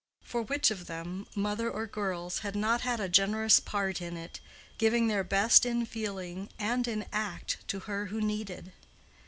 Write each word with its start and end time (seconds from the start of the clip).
For 0.23 0.41
which 0.41 0.71
of 0.71 0.87
them, 0.87 1.27
mother 1.35 1.69
or 1.69 1.85
girls, 1.85 2.39
had 2.39 2.55
not 2.55 2.81
had 2.81 2.99
a 2.99 3.07
generous 3.07 3.59
part 3.59 4.01
in 4.01 4.17
it—giving 4.17 5.05
their 5.09 5.23
best 5.23 5.63
in 5.63 5.85
feeling 5.85 6.49
and 6.57 6.87
in 6.87 7.05
act 7.13 7.57
to 7.67 7.81
her 7.81 8.07
who 8.07 8.19
needed? 8.19 8.73